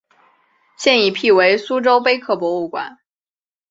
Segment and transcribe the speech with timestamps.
[0.77, 2.97] 现已辟为苏州碑刻博物馆。